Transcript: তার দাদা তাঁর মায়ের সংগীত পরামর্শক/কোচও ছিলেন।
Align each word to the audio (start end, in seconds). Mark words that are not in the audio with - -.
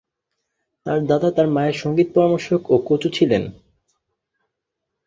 তার 0.85 0.99
দাদা 1.05 1.29
তাঁর 1.31 1.47
মায়ের 1.47 1.75
সংগীত 1.75 2.07
পরামর্শক/কোচও 2.15 3.09
ছিলেন। 3.13 3.43